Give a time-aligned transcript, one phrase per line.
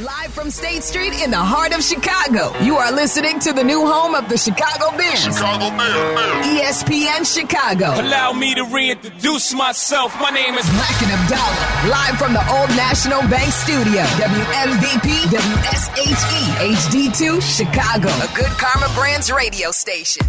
[0.00, 3.84] Live from State Street in the heart of Chicago, you are listening to the new
[3.84, 5.20] home of the Chicago Bears.
[5.20, 6.46] Chicago Bears.
[6.48, 8.00] ESPN Chicago.
[8.00, 10.16] Allow me to reintroduce myself.
[10.18, 14.00] My name is Bleck and Abdalla, live from the Old National Bank Studio.
[14.16, 18.08] WMVP, WSHE, HD2, Chicago.
[18.08, 20.24] A good Karma Brands radio station.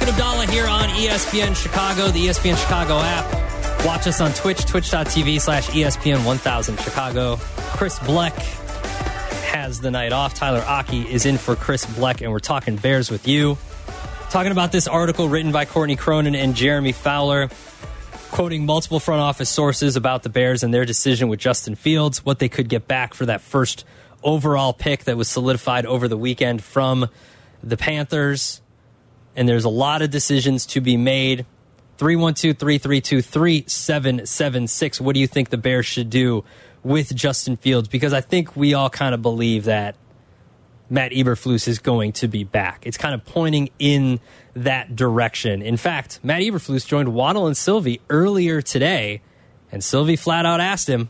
[0.00, 3.84] Abdalla here on ESPN Chicago, the ESPN Chicago app.
[3.84, 7.36] Watch us on Twitch, twitch.tv slash ESPN 1000 Chicago.
[7.76, 8.34] Chris Bleck
[9.44, 10.34] has the night off.
[10.34, 13.56] Tyler Aki is in for Chris Bleck, and we're talking Bears with you.
[14.30, 17.48] Talking about this article written by Courtney Cronin and Jeremy Fowler,
[18.30, 22.38] quoting multiple front office sources about the Bears and their decision with Justin Fields, what
[22.38, 23.84] they could get back for that first
[24.22, 27.08] overall pick that was solidified over the weekend from
[27.62, 28.60] the Panthers.
[29.36, 31.46] And there's a lot of decisions to be made.
[31.98, 35.00] 312 332 3776.
[35.00, 36.44] What do you think the Bears should do
[36.82, 37.88] with Justin Fields?
[37.88, 39.96] Because I think we all kind of believe that
[40.88, 42.86] Matt Eberflus is going to be back.
[42.86, 44.20] It's kind of pointing in
[44.54, 45.62] that direction.
[45.62, 49.22] In fact, Matt Eberflus joined Waddle and Silvy earlier today,
[49.72, 51.08] and Silvy flat out asked him,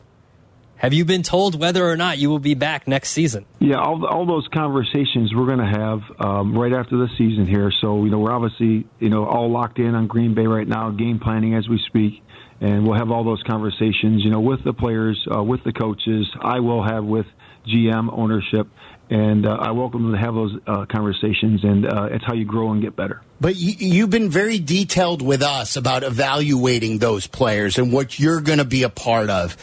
[0.78, 3.46] Have you been told whether or not you will be back next season?
[3.60, 7.72] Yeah, all, all those conversations we're going to have um, right after the season here.
[7.80, 10.90] So, you know, we're obviously, you know, all locked in on Green Bay right now,
[10.90, 12.22] game planning as we speak.
[12.60, 16.26] And we'll have all those conversations, you know, with the players, uh, with the coaches.
[16.40, 17.26] I will have with
[17.66, 18.68] GM ownership.
[19.08, 21.64] And uh, I welcome them to have those uh, conversations.
[21.64, 23.22] And uh, it's how you grow and get better.
[23.40, 28.40] But you, you've been very detailed with us about evaluating those players and what you're
[28.40, 29.56] going to be a part of.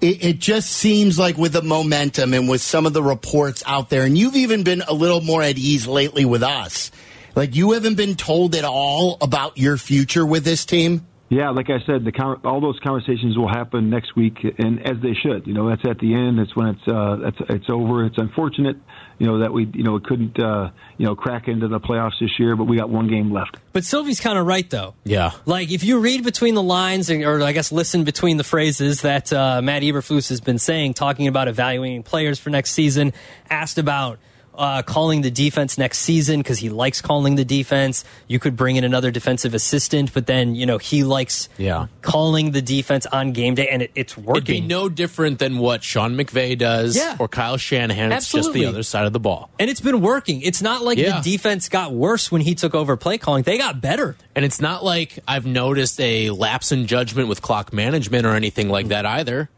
[0.00, 3.90] It, it just seems like with the momentum and with some of the reports out
[3.90, 6.90] there, and you've even been a little more at ease lately with us.
[7.36, 11.06] Like you haven't been told at all about your future with this team.
[11.28, 15.14] Yeah, like I said, the all those conversations will happen next week, and as they
[15.14, 15.46] should.
[15.46, 16.40] You know, that's at the end.
[16.40, 18.04] It's when it's uh, it's it's over.
[18.04, 18.76] It's unfortunate,
[19.20, 22.30] you know, that we you know couldn't uh, you know crack into the playoffs this
[22.38, 23.58] year, but we got one game left.
[23.74, 24.94] But Silvy's kind of right, though.
[25.04, 25.32] Yeah.
[25.44, 29.30] Like, if you read between the lines, or I guess listen between the phrases that
[29.30, 33.12] uh, Matt Eberflus has been saying, talking about evaluating players for next season,
[33.50, 34.18] asked about
[34.60, 38.04] uh, calling the defense next season because he likes calling the defense.
[38.28, 41.86] You could bring in another defensive assistant, but then, you know, he likes Yeah.
[42.02, 44.44] calling the defense on game day, and it, it's It'd working.
[44.44, 47.16] be no different than what Sean McVay does Yeah.
[47.18, 48.12] or Kyle Shanahan.
[48.12, 49.48] It's just the other side of the ball.
[49.58, 50.42] and it's been working.
[50.42, 51.20] It's not like Yeah.
[51.20, 53.42] the defense got worse when he took over play calling.
[53.44, 54.16] They got better.
[54.36, 58.68] And it's not like I've noticed a lapse in judgment with clock management or anything
[58.68, 59.48] like that either.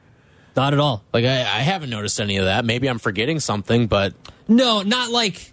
[0.55, 1.03] Not at all.
[1.13, 2.65] Like I, I haven't noticed any of that.
[2.65, 4.13] Maybe I'm forgetting something, but
[4.49, 5.53] No, not like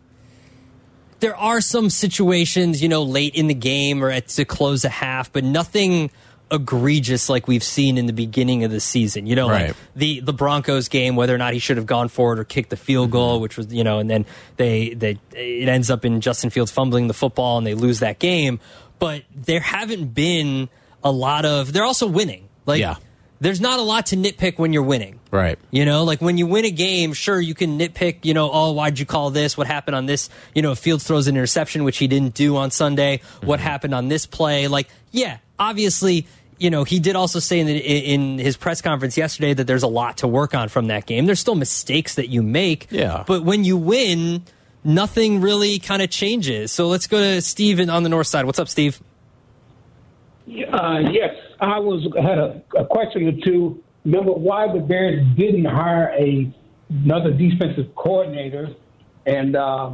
[1.20, 4.90] there are some situations, you know, late in the game or at to close a
[4.90, 6.12] half, but nothing
[6.52, 9.28] egregious like we've seen in the beginning of the season.
[9.28, 12.40] You know, like the the Broncos game, whether or not he should have gone forward
[12.40, 13.18] or kicked the field mm-hmm.
[13.18, 14.26] goal, which was you know, and then
[14.58, 18.20] they they it ends up in Justin Fields fumbling the football and they lose that
[18.20, 18.60] game.
[18.98, 20.70] But there haven't been
[21.04, 21.72] a lot of.
[21.72, 22.48] They're also winning.
[22.66, 22.96] Like, Yeah.
[23.40, 25.20] There's not a lot to nitpick when you're winning.
[25.32, 25.58] right.
[25.72, 28.72] You know, like when you win a game, sure, you can nitpick, you know, oh,
[28.72, 29.58] why'd you call this?
[29.58, 30.30] What happened on this?
[30.54, 33.22] You know, if Fields throws an interception, which he didn't do on Sunday.
[33.44, 34.68] What happened on this play?
[34.68, 36.28] Like, yeah, obviously,
[36.58, 39.84] you know, he did also say in, the, in his press conference yesterday that there's
[39.84, 41.26] a lot to work on from that game.
[41.26, 42.88] There's still mistakes that you make.
[42.92, 43.24] Yeah.
[43.26, 44.44] But when you win,
[44.84, 46.74] nothing really kind of changes.
[46.74, 48.46] So let's go to Steve on the north side.
[48.46, 49.00] What's up, Steve?
[50.48, 53.84] Uh, yes, I was had a, a question or two.
[54.06, 56.54] Remember why the Bears didn't hire a
[56.90, 58.70] another defensive coordinator,
[59.26, 59.92] and uh,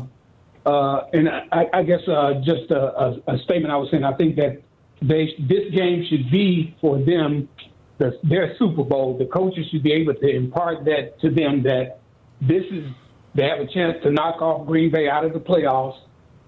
[0.66, 4.04] uh, and I, I guess uh, just a, a, a statement I was saying.
[4.04, 4.62] I think that
[5.02, 7.50] they this game should be for them
[7.98, 9.18] the, their Super Bowl.
[9.18, 12.00] The coaches should be able to impart that to them that
[12.42, 12.86] this is
[13.34, 15.98] they have a chance to knock off Green Bay out of the playoffs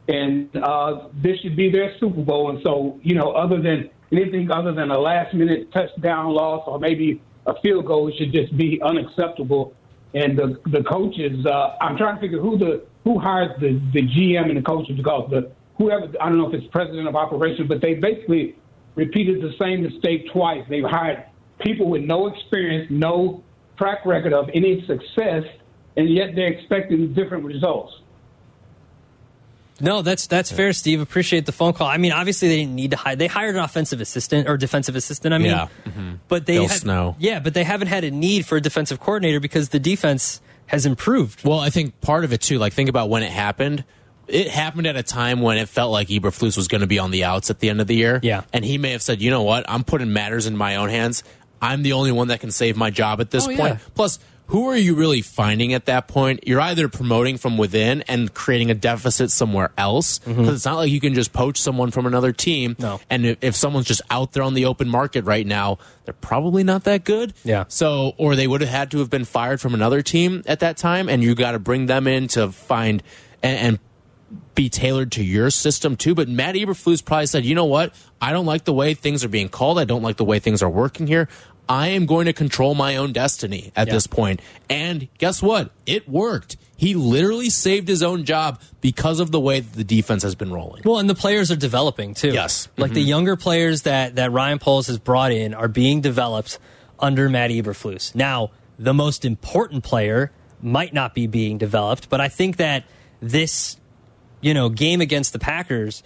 [0.07, 2.49] and uh, this should be their Super Bowl.
[2.49, 6.79] And so, you know, other than anything other than a last minute touchdown loss or
[6.79, 9.73] maybe a field goal should just be unacceptable.
[10.13, 14.01] And the the coaches, uh, I'm trying to figure who the who hires the the
[14.01, 17.67] GM and the coaches because the whoever I don't know if it's president of operations,
[17.67, 18.55] but they basically
[18.95, 20.63] repeated the same mistake twice.
[20.69, 21.25] They've hired
[21.59, 23.43] people with no experience, no
[23.77, 25.43] track record of any success,
[25.97, 27.93] and yet they're expecting different results.
[29.79, 31.01] No, that's that's fair, Steve.
[31.01, 31.87] Appreciate the phone call.
[31.87, 33.15] I mean, obviously they didn't need to hire.
[33.15, 35.33] They hired an offensive assistant or defensive assistant.
[35.33, 35.67] I mean, Yeah.
[35.87, 36.19] Mhm.
[36.27, 37.15] but they Bill have- Snow.
[37.19, 40.85] Yeah, but they haven't had a need for a defensive coordinator because the defense has
[40.85, 41.43] improved.
[41.45, 43.83] Well, I think part of it too, like think about when it happened.
[44.27, 47.11] it happened at a time when it felt like Eberflus was going to be on
[47.11, 48.19] the outs at the end of the year.
[48.21, 48.41] Yeah.
[48.51, 49.63] And he may have said, you know what?
[49.69, 51.23] I'm putting matters in my own hands.
[51.61, 53.59] I'm the only one that can save my job at this Oh, point.
[53.59, 53.77] yeah.
[53.95, 56.47] Plus, who are you really finding at that point?
[56.47, 60.19] You're either promoting from within and creating a deficit somewhere else.
[60.19, 62.73] Because it's not like you can just poach someone from another team.
[62.73, 62.81] Mm-hmm.
[62.81, 62.99] No.
[63.09, 66.63] And if, if someone's just out there on the open market right now, they're probably
[66.63, 67.33] not that good.
[67.43, 67.65] Yeah.
[67.67, 70.77] So, or they would have had to have been fired from another team at that
[70.77, 73.03] time, and you got to bring them in to find
[73.43, 73.79] and, and
[74.55, 76.15] be tailored to your system too.
[76.15, 77.93] But Matt Eberflus probably said, you know what?
[78.21, 79.77] I don't like the way things are being called.
[79.79, 81.29] I don't like the way things are working here.
[81.69, 83.93] I am going to control my own destiny at Yeah.
[83.93, 84.41] this point.
[84.69, 85.71] And guess what?
[85.85, 86.57] It worked.
[86.77, 90.51] He literally saved his own job because of the way that the defense has been
[90.53, 90.83] rolling.
[90.85, 92.29] Well, and the players are developing too.
[92.29, 92.67] Yes.
[92.77, 93.09] like the mm-hmm.
[93.09, 96.59] younger players that that Ryan Poles has brought in are being developed
[96.99, 98.15] under Matt Eberflus.
[98.15, 100.31] Now, the most important player
[100.61, 102.83] might not be being developed, but I think that
[103.21, 103.77] this,
[104.41, 106.03] you know, game against the Packers,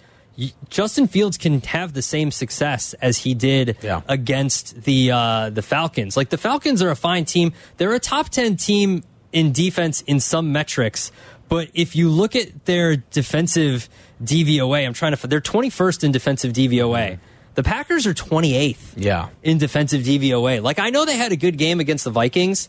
[0.70, 4.00] Justin Fields can have the same success as he did Yeah.
[4.08, 6.16] against the uh, the Falcons.
[6.16, 7.52] Like the Falcons are a fine team.
[7.76, 9.02] They're a top ten team
[9.32, 11.12] in defense in some metrics,
[11.48, 13.88] but if you look at their defensive
[14.22, 15.26] DVOA, I'm trying to.
[15.26, 17.18] They're 21st in defensive DVOA.
[17.54, 19.28] The Packers are 28th Yeah.
[19.42, 20.62] in defensive DVOA.
[20.62, 22.68] Like I know they had a good game against the Vikings.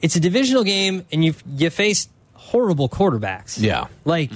[0.00, 3.60] It's a divisional game, and you you face horrible quarterbacks.
[3.60, 3.88] Yeah.
[4.04, 4.30] like.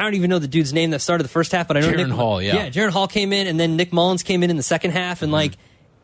[0.00, 1.92] I don't even know the dude's name that started the first half, but I know
[1.92, 2.54] Jaren Hall, yeah.
[2.54, 5.20] yeah, Jaren Hall came in, and then Nick Mullens came in in the second half,
[5.20, 5.34] and mm-hmm.
[5.34, 5.52] like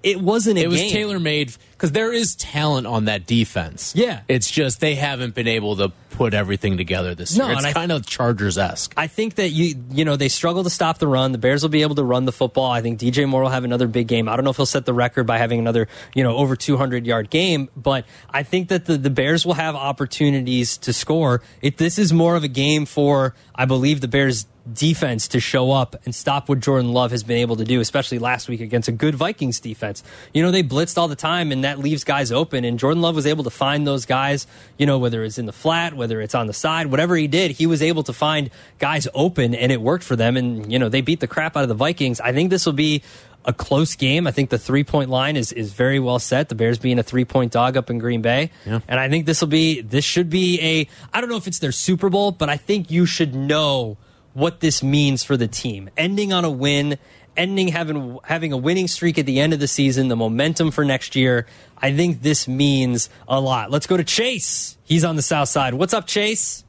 [0.07, 0.93] it wasn't a It was game.
[0.93, 3.93] tailor made because there is talent on that defense.
[3.97, 4.21] Yeah.
[4.29, 7.57] It's just they haven't been able to put everything together this No, year.
[7.57, 8.95] It's I- kind of Chargers esque.
[8.97, 11.33] I think that you you know they struggle to stop the run.
[11.33, 12.71] The Bears will be able to run the football.
[12.71, 14.29] I think DJ Moore will have another big game.
[14.29, 17.05] I don't know if he'll set the record by having another you know over 200
[17.05, 21.43] yard game, but I think that the, the Bears will have opportunities to score.
[21.61, 25.71] It this is more of a game for I believe the Bears defense to show
[25.71, 28.89] up and stop what Jordan Love has been able to do, especially last week against
[28.89, 30.03] a good Vikings defense.
[30.35, 33.15] You know, they blitzed all the time and that leaves guys open and Jordan Love
[33.15, 34.47] was able to find those guys,
[34.79, 37.53] you know, whether it's in the flat, whether it's on the side, whatever he did,
[37.53, 40.89] he was able to find guys open and it worked for them and you know,
[40.89, 42.21] they beat the crap out of the Vikings.
[42.21, 43.03] I think this will be
[43.45, 44.27] a close game.
[44.27, 46.49] I think the three point line is, is very well set.
[46.49, 48.51] The Bears being a three point dog up in Green Bay.
[48.65, 48.81] Yeah.
[48.89, 51.61] And I think this will be, this should be a, I don't know if it's
[51.61, 53.97] their Super Bowl, but I think you should know
[54.37, 55.89] what this means for the team.
[55.97, 56.99] Ending on a win,
[57.39, 60.85] ending having having a winning streak at the end of the season, the momentum for
[60.85, 61.47] next year.
[61.79, 63.71] I think this means a lot.
[63.71, 64.77] Let's go to Chase.
[64.85, 65.73] He's on the south side.
[65.73, 66.65] What's up, Chase?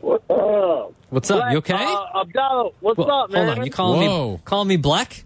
[0.00, 0.92] What up?
[1.08, 1.50] What's up?
[1.52, 1.74] You okay?
[1.74, 3.46] Uh, Abdalla, what's Well, up, man?
[3.46, 3.64] Hold on.
[3.64, 4.32] You calling Whoa.
[4.32, 5.22] me calling me Bleck?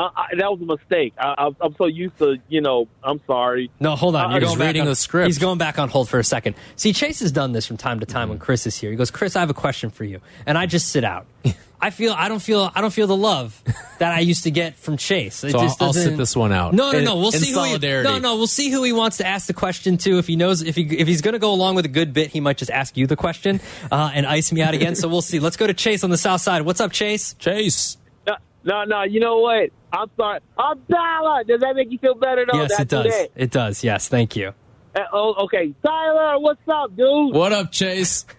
[0.00, 1.12] Uh, I, that was a mistake.
[1.18, 3.70] I, I, I'm so used to, you know, I'm sorry.
[3.80, 4.30] No, hold on.
[4.30, 5.26] You're he's going back reading on, the script.
[5.26, 6.56] He's going back on hold for a second.
[6.76, 8.90] See, Chase has done this from time to time when Chris is here.
[8.90, 11.26] He goes, "Chris, I have a question for you," and I just sit out.
[11.82, 13.62] I feel I don't feel I don't feel the love
[13.98, 15.44] that I used to get from Chase.
[15.44, 16.72] It So I'll- just I'll sit this one out.
[16.72, 17.16] No, no, no.
[17.16, 18.36] We'll in see who he, no, no.
[18.36, 20.18] We'll see who he wants to ask the question to.
[20.18, 22.30] If he knows if he if he's going to go along with a good bit,
[22.30, 23.60] he might just ask you the question
[23.90, 24.94] uh, and ice me out again.
[24.94, 25.40] So we'll see.
[25.40, 26.62] Let's go to Chase on the south side.
[26.62, 27.34] What's up, Chase?
[27.38, 27.96] Chase.
[28.26, 29.70] No, no, no, you know what?
[29.92, 30.40] I'm sorry.
[30.58, 32.60] Abdalla, does that make you feel better, though?
[32.62, 33.04] yes, it does.
[33.06, 33.28] that?
[33.34, 33.84] It does.
[33.84, 34.54] Yes, thank you.
[34.94, 35.74] Uh, oh, okay.
[35.84, 37.34] Tyler, what's up, dude?
[37.34, 38.24] What up, Chase?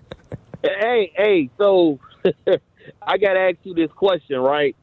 [0.63, 1.99] Hey, hey, so
[3.01, 4.75] I got to ask you this question, right?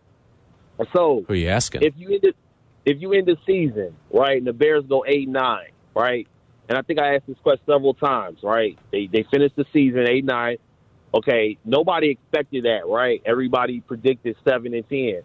[0.93, 1.83] So, Who are you asking?
[1.85, 2.33] if you end the,
[2.85, 6.27] if you end the season, right, and the Bears go eight nine, right,
[6.69, 8.77] and I think I asked this question several times, right?
[8.91, 10.57] They they finished the season eight nine.
[11.15, 13.23] Okay, nobody expected that, right?
[13.25, 15.23] Everybody predicted seven and ten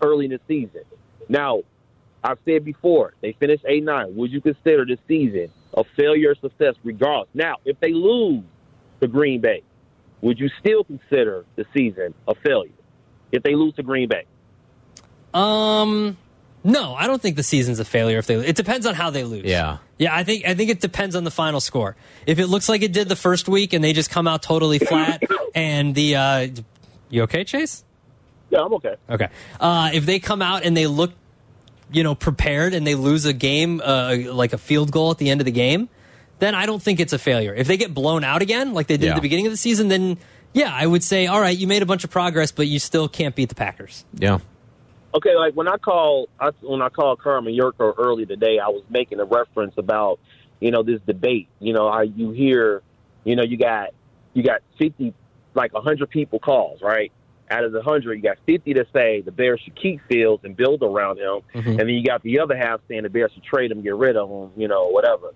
[0.00, 0.82] early in the season.
[1.28, 1.62] Now,
[2.24, 4.14] I've said before, they finished eight nine.
[4.16, 7.28] Would you consider this season a failure or success, regardless?
[7.34, 8.44] Now, if they lose
[9.00, 9.62] to Green Bay,
[10.20, 12.70] would you still consider the season a failure?
[13.32, 14.24] If they lose to Green Bay,
[15.34, 16.16] Um,
[16.64, 18.34] no, I don't think the season's a failure if they.
[18.36, 19.44] It depends on how they lose.
[19.44, 19.78] Yeah.
[19.98, 20.14] yeah.
[20.14, 21.96] I think I think it depends on the final score.
[22.26, 24.78] If it looks like it did the first week and they just come out totally
[24.78, 25.22] flat,
[25.54, 26.48] and the uh,
[27.08, 27.84] you okay, Chase?
[28.52, 28.94] Yeah, I'm okay.
[29.08, 29.28] Okay.
[29.58, 31.12] Uh, if they come out and they look,
[31.90, 35.30] you know, prepared and they lose a game, uh, like a field goal at the
[35.30, 35.88] end of the game,
[36.38, 37.54] then I don't think it's a failure.
[37.54, 39.12] If they get blown out again, like they did Yeah.
[39.12, 40.18] at the beginning of the season, then
[40.52, 43.08] yeah, I would say, all right, you made a bunch of progress, but you still
[43.08, 44.04] can't beat the Packers.
[44.14, 44.38] Yeah.
[45.14, 48.82] Okay, like when I called, I, when I called Carmen Jurko early today, I was
[48.90, 50.18] making a reference about,
[50.60, 51.48] you know, this debate.
[51.58, 52.82] You know, how you hear,
[53.24, 53.90] you know, you got
[54.34, 55.12] you got fifty,
[55.54, 57.12] like hundred people calls, right?
[57.52, 60.56] Out of the hundred, you got fifty to say the Bears should keep Fields and
[60.56, 61.68] build around him, mm-hmm.
[61.68, 64.16] and then you got the other half saying the Bears should trade him, get rid
[64.16, 65.32] of him, you know, whatever.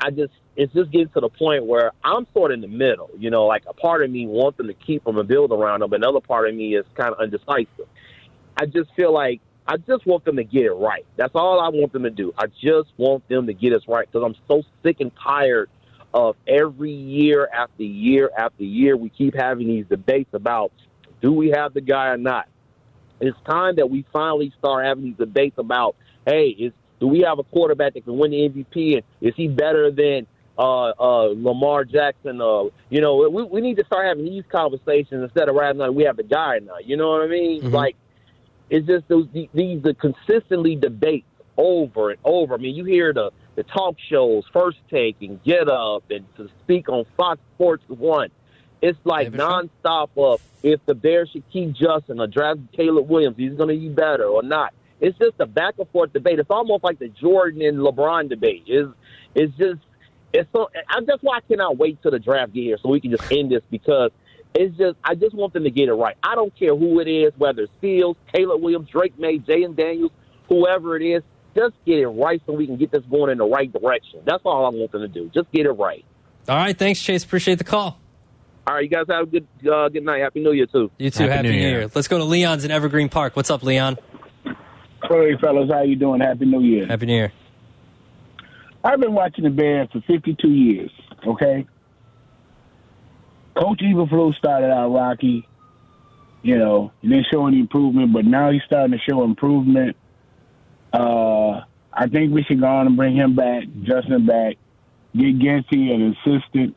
[0.00, 3.10] I just it's just getting to the point where I'm sort of in the middle.
[3.16, 5.82] You know, like a part of me wants them to keep him and build around
[5.82, 7.86] him, but another part of me is kind of undecisive.
[8.56, 11.04] I just feel like I just want them to get it right.
[11.16, 12.32] That's all I want them to do.
[12.38, 15.68] I just want them to get us right because I'm so sick and tired
[16.14, 20.72] of every year after year after year we keep having these debates about
[21.26, 22.46] do we have the guy or not.
[23.20, 27.40] It's time that we finally start having these debates about, hey, is do we have
[27.40, 31.84] a quarterback that can win the MVP and is he better than uh, uh, Lamar
[31.84, 32.40] Jackson.
[32.40, 35.90] Uh, you know, we, we need to start having these conversations instead of right now
[35.90, 36.78] we have the guy now.
[36.78, 37.62] You know what I mean?
[37.62, 37.74] Mm-hmm.
[37.74, 37.96] Like,
[38.70, 42.54] it's just those these the consistently debates over and over.
[42.54, 46.48] I mean, you hear the the talk shows, First Take and Get Up, and to
[46.62, 48.30] speak on Fox Sports One.
[48.82, 53.36] It's like David nonstop of if the Bears should keep Justin or draft Caleb Williams,
[53.36, 54.74] he's going to be better or not.
[55.00, 56.38] It's just a back and forth debate.
[56.38, 58.64] It's almost like the Jordan and LeBron debate.
[58.66, 58.88] Is
[59.34, 59.80] it's just
[60.32, 60.70] it's so.
[60.88, 63.30] I, that's why I cannot wait till the draft get here so we can just
[63.30, 64.10] end this because
[64.54, 66.16] it's just I just want them to get it right.
[66.22, 69.76] I don't care who it is, whether it's Fields, Caleb Williams, Drake Maye, Jay and
[69.76, 70.12] Daniels,
[70.48, 71.22] whoever it is.
[71.54, 74.20] Just get it right so we can get this going in the right direction.
[74.26, 75.30] That's all I want them to do.
[75.32, 76.04] Just get it right.
[76.48, 77.24] All right, thanks, Chase.
[77.24, 77.98] Appreciate the call.
[78.66, 80.22] All right, you guys have a good uh, good night.
[80.22, 80.90] Happy New Year too.
[80.98, 81.24] You too.
[81.24, 81.80] Happy, Happy New New Year.
[81.82, 81.90] Year.
[81.94, 83.36] Let's go to Leon's in Evergreen Park.
[83.36, 83.96] What's up, Leon?
[84.44, 86.20] Hey, fellas, how you doing?
[86.20, 86.86] Happy New Year.
[86.86, 87.32] Happy New Year.
[88.82, 90.90] I've been watching the Bears for 52 years,
[91.26, 91.66] okay?
[93.56, 95.48] Coach Eberflus started out rocky,
[96.42, 99.96] you know, he didn't show any improvement, but now he's starting to show improvement.
[100.92, 104.56] Uh, I think we should go on and bring him back, Justin back,
[105.16, 106.76] get Getsy an assistant,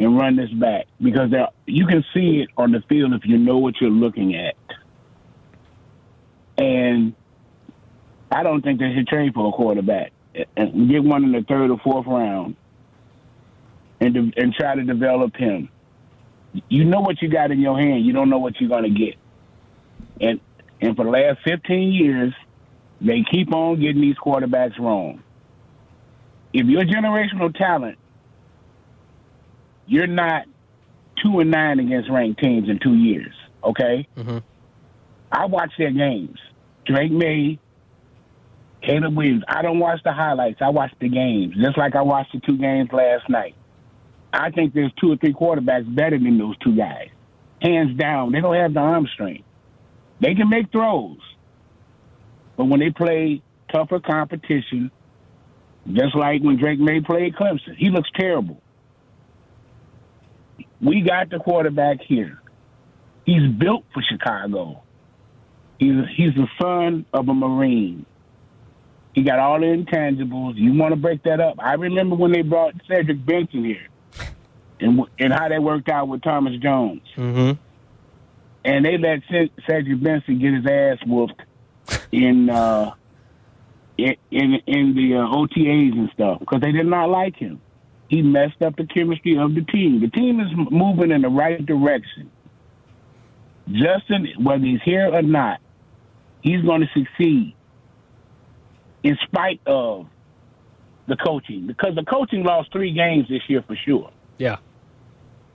[0.00, 1.30] and run this back because
[1.66, 4.56] you can see it on the field if you know what you're looking at.
[6.58, 7.14] And
[8.30, 10.12] I don't think they should trade for a quarterback
[10.56, 12.56] and get one in the third or fourth round
[14.00, 15.68] and de- and try to develop him.
[16.68, 18.04] You know what you got in your hand.
[18.04, 19.16] You don't know what you're going to get.
[20.20, 20.40] And
[20.80, 22.34] and for the last 15 years,
[23.00, 25.22] they keep on getting these quarterbacks wrong.
[26.52, 27.98] If you're generational talent,
[29.86, 30.46] you're not
[31.22, 33.34] two and nine against ranked teams in two years.
[33.62, 34.06] Okay.
[34.16, 34.38] Mm-hmm.
[35.32, 36.38] I watch their games.
[36.86, 37.58] Drake Maye,
[38.82, 39.42] Caleb Williams.
[39.48, 40.60] I don't watch the highlights.
[40.60, 43.54] I watch the games, just like I watched the two games last night.
[44.32, 47.08] I think there's two or three quarterbacks better than those two guys,
[47.62, 48.32] hands down.
[48.32, 49.44] They don't have the arm strength.
[50.20, 51.18] They can make throws,
[52.56, 54.90] but when they play tougher competition,
[55.92, 58.60] just like when Drake Maye played Clemson, he looks terrible.
[60.84, 62.38] We got the quarterback here.
[63.24, 64.82] He's built for Chicago.
[65.78, 68.04] He's he's the son of a Marine.
[69.14, 70.56] He got all the intangibles.
[70.56, 71.56] You want to break that up?
[71.58, 73.88] I remember when they brought Cedric Benson here,
[74.78, 77.02] and and how that worked out with Thomas Jones.
[77.16, 77.60] Mm-hmm.
[78.66, 81.40] And they let Ced- Cedric Benson get his ass whooped
[82.12, 82.94] in uh,
[83.96, 87.60] in in, in the uh, OTAs and stuff because they did not like him.
[88.08, 90.00] He messed up the chemistry of the team.
[90.00, 92.30] The team is moving in the right direction.
[93.68, 95.60] Justin, whether he's here or not,
[96.42, 97.54] he's going to succeed
[99.02, 100.06] in spite of
[101.06, 104.10] the coaching because the coaching lost three games this year for sure.
[104.38, 104.56] Yeah.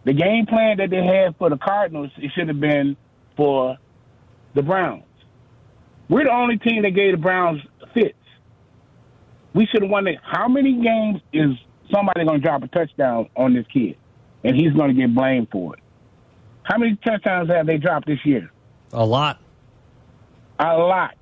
[0.05, 2.95] The game plan that they had for the Cardinals, it should have been
[3.35, 3.77] for
[4.55, 5.03] the Browns.
[6.09, 7.61] We're the only team that gave the Browns
[7.93, 8.15] fits.
[9.53, 10.17] We should have won it.
[10.23, 11.51] How many games is
[11.91, 13.97] somebody going to drop a touchdown on this kid,
[14.43, 15.81] and he's going to get blamed for it?
[16.63, 18.51] How many touchdowns have they dropped this year?
[18.93, 19.39] A lot.
[20.59, 21.15] A lot.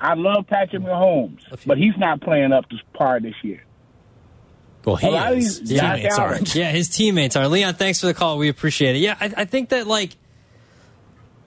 [0.00, 0.86] I love Patrick mm.
[0.88, 3.62] Mahomes, but he's not playing up to par this year.
[4.84, 5.60] Well, he A lot of is.
[5.60, 6.54] these His teammates aren't.
[6.54, 7.48] Yeah, his teammates are.
[7.48, 8.38] Leon, thanks for the call.
[8.38, 9.00] We appreciate it.
[9.00, 10.16] Yeah, I, I think that like,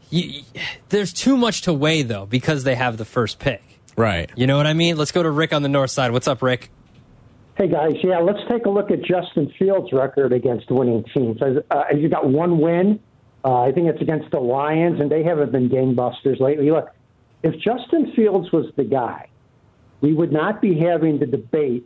[0.10, 0.44] you, you-
[0.90, 3.62] there's too much to weigh though because they have the first pick.
[3.96, 4.30] Right.
[4.36, 4.98] You know what I mean?
[4.98, 6.12] Let's go to Rick on the north side.
[6.12, 6.70] What's up, Rick?
[7.60, 11.42] Hey guys, yeah, let's take a look at Justin Fields' record against winning teams.
[11.42, 13.02] As, uh, he's got one win.
[13.44, 16.72] Uh, I think it's against the Lions, and they haven't been gangbusters lately.
[16.72, 16.88] Look,
[17.44, 19.28] if Justin Fields was the guy,
[20.00, 21.86] we would not be having the debate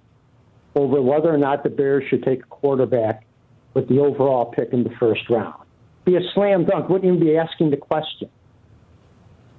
[0.76, 3.26] over whether or not the Bears should take a quarterback
[3.74, 5.64] with the overall pick in the first round.
[6.06, 6.88] Be a slam dunk.
[6.88, 8.30] Wouldn't even be asking the question.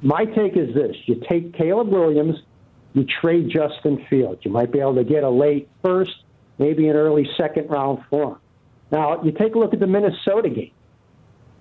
[0.01, 2.37] My take is this: you take Caleb Williams,
[2.95, 4.41] you trade Justin Fields.
[4.45, 6.15] You might be able to get a late first,
[6.59, 8.39] maybe an early second round for him.
[8.91, 10.71] Now, you take a look at the Minnesota game.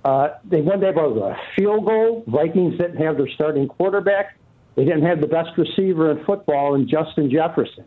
[0.05, 2.23] Uh, they won they by a field goal.
[2.27, 4.37] Vikings didn't have their starting quarterback.
[4.75, 7.85] They didn't have the best receiver in football in Justin Jefferson.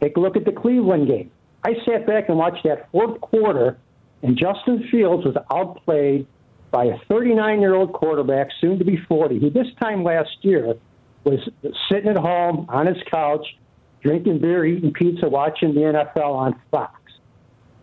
[0.00, 1.30] Take a look at the Cleveland game.
[1.64, 3.78] I sat back and watched that fourth quarter,
[4.22, 6.26] and Justin Fields was outplayed
[6.72, 10.74] by a 39 year old quarterback, soon to be 40, who this time last year
[11.24, 11.48] was
[11.90, 13.46] sitting at home on his couch,
[14.02, 17.00] drinking beer, eating pizza, watching the NFL on Fox.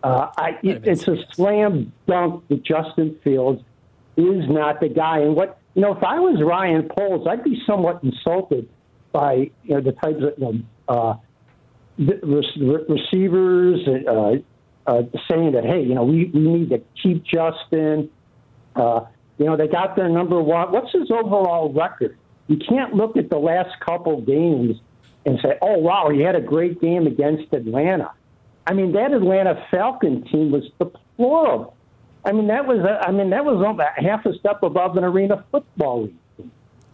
[0.02, 3.62] Uh, I, it, it's a slam dunk that Justin Fields
[4.16, 5.18] is not the guy.
[5.18, 8.68] And what you know, if I was Ryan Poles, I'd be somewhat insulted
[9.12, 11.16] by you know the types of you know, uh,
[11.98, 18.10] re- receivers uh, uh, saying that hey, you know, we, we need to keep Justin.
[18.74, 19.02] Uh,
[19.38, 20.72] you know, they got their number one.
[20.72, 22.16] What's his overall record?
[22.50, 24.76] You can't look at the last couple games
[25.24, 28.10] and say, "Oh, wow, he had a great game against Atlanta."
[28.66, 31.76] I mean, that Atlanta Falcon team was deplorable.
[32.24, 33.64] I mean, that was a, I mean that was
[33.96, 36.14] half a step above an arena football league.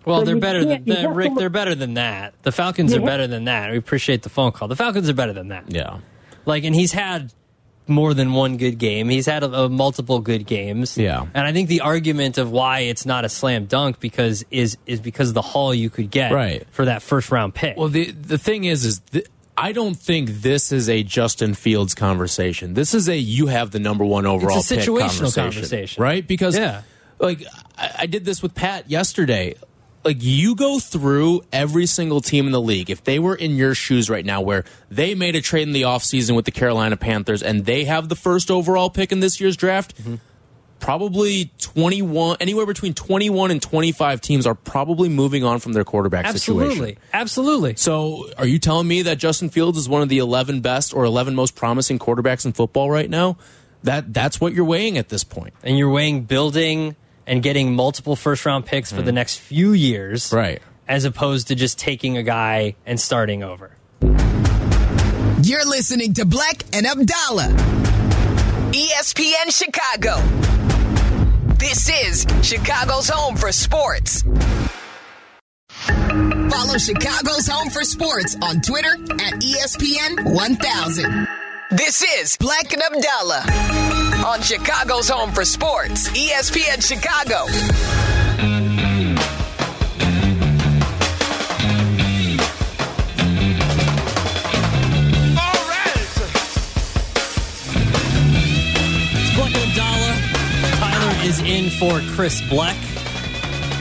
[0.04, 1.30] Well, So they're better than can't- that, Rick.
[1.30, 2.34] look- They're better than that.
[2.42, 3.70] The Falcons You are better than that.
[3.72, 4.68] We appreciate the phone call.
[4.68, 5.64] The Falcons are better than that.
[5.68, 5.98] Yeah.
[6.44, 7.32] Like, and he's had
[7.88, 9.08] more than one good game.
[9.08, 10.98] He's had a, a multiple good games.
[10.98, 11.26] Yeah.
[11.34, 15.00] And I think the argument of why it's not a slam dunk because is is
[15.00, 16.66] because of the haul you could get Right.
[16.72, 17.76] for that first round pick.
[17.76, 19.26] Well, the the thing is, is th-
[19.56, 22.74] I don't think this is a Justin Fields conversation.
[22.74, 24.98] This is a you have the number one overall It's a pick situational
[25.34, 26.02] conversation, conversation.
[26.02, 26.26] right?
[26.26, 26.82] Because Yeah.
[27.18, 27.42] like
[27.78, 29.54] I, I did this with Pat yesterday.
[30.06, 32.88] Like you go through every single team in the league.
[32.90, 35.82] If they were in your shoes right now, where they made a trade in the
[35.82, 39.56] offseason with the Carolina Panthers and they have the first overall pick in this year's
[39.56, 40.14] draft, Mm-hmm.
[40.78, 46.26] probably 21, anywhere between 21 and 25 teams are probably moving on from their quarterback
[46.28, 46.70] situation.
[46.70, 47.76] absolutely, absolutely.
[47.76, 51.04] So, are you telling me that Justin Fields is one of the 11 best or
[51.04, 53.38] 11 most promising quarterbacks in football right now?
[53.82, 55.54] That that's what you're weighing at this point.
[55.62, 56.96] And you're weighing building
[57.26, 60.36] and getting multiple first round picks for the next few years, Mm.
[60.36, 60.62] Right.
[60.88, 63.72] As opposed to just taking a guy and starting over.
[65.42, 67.52] You're listening to Bleck and Abdalla.
[68.72, 70.16] ESPN Chicago.
[71.58, 74.22] This is Chicago's home for sports.
[75.70, 81.28] Follow Chicago's home for sports on Twitter at ESPN 1000.
[81.72, 83.85] This is Bleck and Abdalla
[84.26, 87.46] on Chicago's home for sports, ESPN Chicago.
[101.22, 102.76] Is in for Chris Bleck.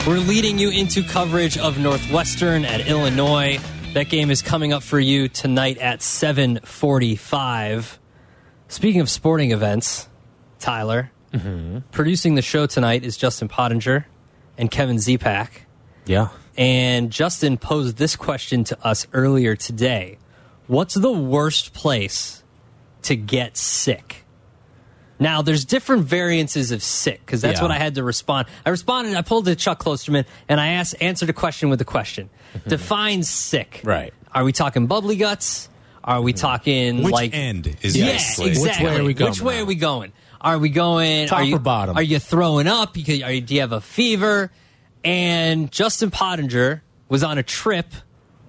[0.08, 3.60] We're leading you into coverage of Northwestern at Illinois.
[3.94, 8.00] That game is coming up for you tonight at 7:45.
[8.68, 10.08] Speaking of sporting events,
[10.60, 11.80] Tyler, mm-hmm.
[11.92, 14.08] producing the show tonight is Justin Pottinger
[14.58, 15.50] and Kevin Zepak.
[16.06, 16.30] Yeah.
[16.58, 20.18] And Justin posed this question to us earlier today.
[20.68, 22.44] What's the worst place
[23.04, 24.24] to get sick?
[25.20, 27.64] Now, there's different variances of sick because that's Yeah.
[27.64, 28.48] what I had to respond.
[28.66, 29.16] I responded.
[29.16, 32.30] I pulled to Chuck Klosterman and I asked, answered a question with a question.
[32.54, 32.70] Mm-hmm.
[32.70, 33.82] Define sick.
[33.84, 34.14] Right.
[34.34, 35.70] Are we talking bubbly guts?
[36.04, 36.40] Are we mm-hmm.
[36.40, 38.58] talking Which like end is yeah, this place?
[38.58, 38.86] exactly.
[38.86, 40.12] Which way are we going Which way are we going?
[40.46, 41.98] Are we going Top are you, or bottom?
[41.98, 42.94] Are you throwing up?
[42.94, 44.52] Because are you, do you have a fever?
[45.04, 47.88] And Justin Pottinger was on a trip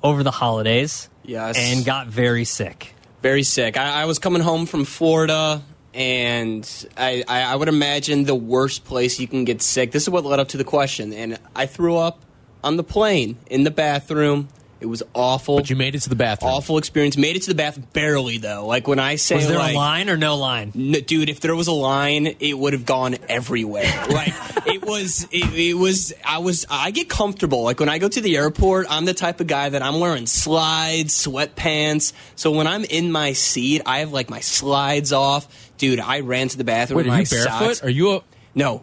[0.02, 1.08] over the holidays.
[1.24, 1.56] Yes.
[1.58, 2.94] and got very sick.
[3.20, 3.76] very sick.
[3.76, 5.60] I, I was coming home from Florida,
[5.92, 9.90] and I, I, I would imagine the worst place you can get sick.
[9.90, 12.22] This is what led up to the question, and I threw up
[12.62, 14.48] on the plane in the bathroom.
[14.78, 15.56] It was awful.
[15.56, 16.52] But you made it to the bathroom.
[16.52, 17.16] awful experience.
[17.16, 18.66] Made it to the bathroom barely though.
[18.66, 20.70] Like when I say Was there like, a line or no line?
[20.74, 23.84] No, dude, if there was a line, it would have gone everywhere.
[24.10, 24.34] Like
[24.66, 26.12] it was, it, it was.
[26.24, 26.66] I was.
[26.70, 27.62] I get comfortable.
[27.64, 30.26] Like when I go to the airport, I'm the type of guy that I'm wearing
[30.26, 32.12] slides, sweatpants.
[32.34, 35.70] So when I'm in my seat, I have like my slides off.
[35.78, 36.98] Dude, I ran to the bathroom.
[36.98, 37.48] Wait, are you barefoot?
[37.76, 37.82] socks.
[37.82, 38.22] Are you a
[38.54, 38.82] No,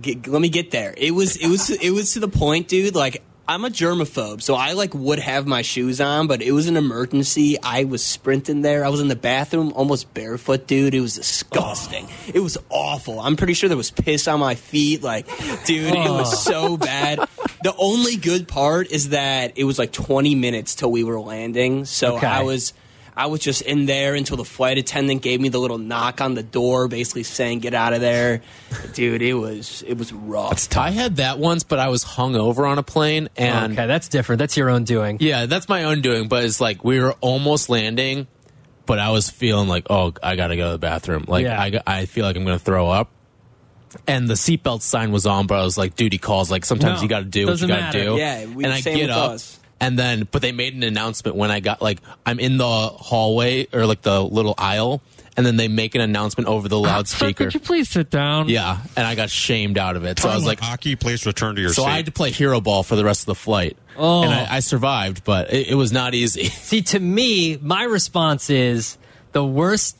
[0.00, 0.94] Get- let me get there.
[0.96, 2.94] It was it was it was to the point, dude.
[2.94, 6.66] Like I'm a germaphobe, so I like would have my shoes on, but it was
[6.66, 7.58] an emergency.
[7.62, 8.86] I was sprinting there.
[8.86, 10.94] I was in the bathroom, almost barefoot, dude.
[10.94, 12.08] It was disgusting.
[12.32, 13.20] It was awful.
[13.20, 15.02] I'm pretty sure there was piss on my feet.
[15.02, 15.26] Like,
[15.66, 16.76] dude, it was so oh.
[16.78, 17.18] bad.
[17.62, 21.84] The only good part is that it was like 20 minutes till we were landing,
[21.84, 22.26] so Okay.
[22.26, 22.72] I was.
[23.16, 26.34] I was just in there until the flight attendant gave me the little knock on
[26.34, 28.42] the door, basically saying, "Get out of there,
[28.94, 30.76] dude." It was it was rough.
[30.76, 34.08] I had that once, but I was hung over on a plane, and okay, that's
[34.08, 34.40] different.
[34.40, 35.18] That's your own doing.
[35.20, 36.26] yeah, that's my own doing.
[36.28, 38.26] But it's like we were almost landing,
[38.86, 41.24] but I was feeling like, oh, I got to go to the bathroom.
[41.28, 41.60] Like Yeah.
[41.60, 43.10] I, I feel like I'm going to throw up.
[44.08, 46.50] And the seatbelt sign was on, but I was like, duty calls.
[46.50, 48.02] Like sometimes No, you got to do what you got to matter.
[48.04, 48.16] do.
[48.16, 49.60] Yeah, we and I same get with up, us.
[49.84, 53.66] And then, but they made an announcement when I got like I'm in the hallway
[53.72, 55.02] or like the little aisle,
[55.36, 57.44] and then they make an announcement over the loudspeaker.
[57.44, 58.48] Could you please sit down?
[58.48, 60.18] Yeah, and I got shamed out of it.
[60.18, 61.90] So I was like, Aki, please return to your seat." so seat.
[61.90, 63.76] I had to play hero ball for the rest of the flight.
[63.96, 64.24] Oh.
[64.24, 66.44] and I, I survived, but it, it was not easy.
[66.44, 68.98] See, to me, my response is
[69.32, 69.96] the worst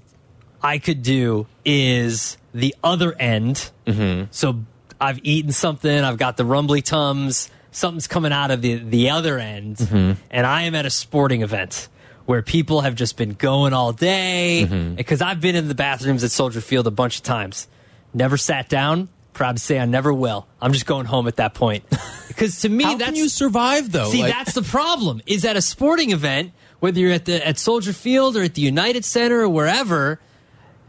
[0.63, 3.71] I could do is the other end.
[3.87, 4.29] Mm-hmm.
[4.31, 4.65] So
[5.01, 9.39] I've eaten something, I've got the rumbly tums, something's coming out of the, the other
[9.39, 10.13] end, Mm-hmm.
[10.31, 11.89] and I am at a sporting event
[12.27, 14.67] where people have just been going all day.
[14.69, 14.95] Mm-hmm.
[14.95, 17.69] Because I've been in the bathrooms at Soldier Field a bunch of times.
[18.15, 19.09] Never sat down.
[19.35, 20.47] Proud to say I never will.
[20.63, 21.85] I'm just going home at that point.
[22.27, 24.11] Because to me, How that's can you survive though?
[24.11, 25.21] See, Like- that's the problem.
[25.25, 28.63] Is at a sporting event, whether you're at the at Soldier Field or at the
[28.63, 30.19] United Center or wherever,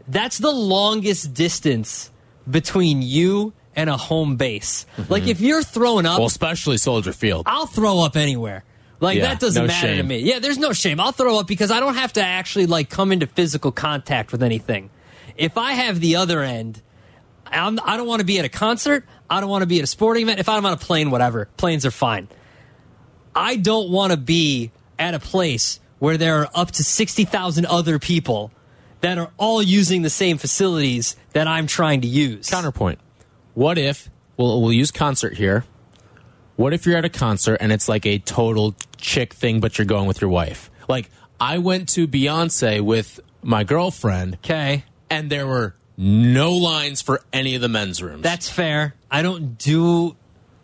[0.08, 2.10] that's the longest distance
[2.50, 4.86] between you and a home base.
[5.08, 6.20] Like if you're throwing up, Mm-hmm.
[6.20, 7.44] well, especially Soldier Field.
[7.46, 8.64] I'll throw up anywhere.
[8.98, 10.18] Like Yeah, that doesn't no matter to me.
[10.20, 10.98] Yeah, there's no shame.
[10.98, 14.42] I'll throw up because I don't have to actually like come into physical contact with
[14.42, 14.88] anything.
[15.36, 16.80] If I have the other end,
[17.46, 19.04] I'm, I don't want to be at a concert.
[19.28, 20.40] I don't want to be at a sporting event.
[20.40, 21.48] If I'm on a plane, whatever.
[21.58, 22.28] Planes are fine.
[23.34, 27.98] I don't want to be at a place where there are up to 60,000 other
[27.98, 28.50] people
[29.02, 32.48] that are all using the same facilities that I'm trying to use.
[32.48, 32.98] Counterpoint.
[33.56, 35.64] What if we'll we'll use concert here?
[36.56, 39.86] What if you're at a concert and it's like a total chick thing, but you're
[39.86, 40.70] going with your wife?
[40.90, 41.08] Like
[41.40, 44.34] I went to Beyonce with my girlfriend.
[44.44, 44.84] Okay.
[45.08, 48.22] And there were no lines for any of the men's rooms.
[48.22, 48.94] That's fair.
[49.10, 50.16] I don't do.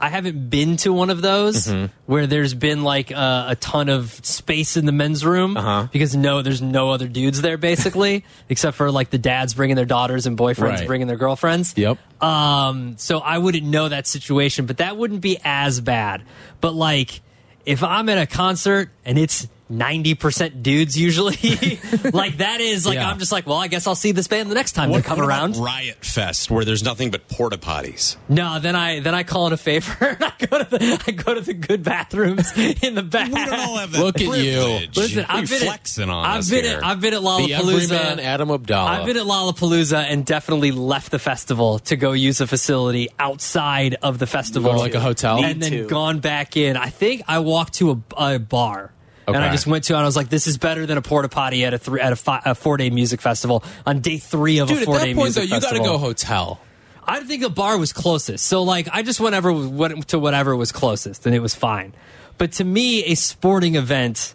[0.02, 1.88] I haven't been to one of those Mhm.
[2.06, 5.86] where there's been like a, a ton of space in the men's room Uh-huh.
[5.92, 9.84] because no, there's no other dudes there basically, except for like the dads bringing their
[9.84, 10.86] daughters and boyfriends Right.
[10.88, 11.72] bringing their girlfriends.
[11.76, 11.98] Yep.
[12.20, 16.22] Um, so I wouldn't know that situation, but that wouldn't be as bad.
[16.60, 17.20] But like,
[17.64, 21.32] if I'm at a concert and it's 90% dudes usually,
[22.12, 23.08] like that is like, Yeah.
[23.08, 25.18] I'm just like, well, I guess I'll see this band the next time they come
[25.18, 25.50] what around.
[25.56, 28.16] About Riot Fest, where there's nothing but porta potties.
[28.28, 29.92] No, then I then I call in a favor.
[30.20, 33.28] I go to the I go to the good bathrooms in the back.
[33.28, 34.86] We don't all have that Look at you.
[34.94, 36.78] Listen, I've been flexing at, on I've us been here?
[36.78, 37.82] at, I've been at the Lollapalooza.
[37.92, 38.86] everyman Adam Abdalla.
[38.88, 43.96] I've been at Lollapalooza and definitely left the festival to go use a facility outside
[44.02, 45.36] of the festival, Go to, like, a hotel?
[45.40, 45.86] Me and then too.
[45.88, 46.76] gone back in.
[46.76, 48.92] I think I walked to a, a bar.
[49.26, 51.28] And I just went to, and I was like, "This is better than a porta
[51.28, 54.58] potty at a three, at a, fi- a four day music festival on day three
[54.58, 56.60] of Dude, a at four that day point though, music you got to go hotel.
[57.04, 58.46] I think the bar was closest.
[58.46, 61.94] So like I just went ever went to whatever was closest and it was fine.
[62.38, 64.34] But to me a sporting event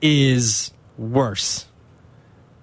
[0.00, 1.66] is worse.